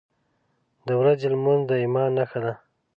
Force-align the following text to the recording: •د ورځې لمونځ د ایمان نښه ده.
•د 0.87 0.89
ورځې 1.01 1.27
لمونځ 1.33 1.61
د 1.69 1.71
ایمان 1.81 2.09
نښه 2.17 2.39
ده. 2.43 2.53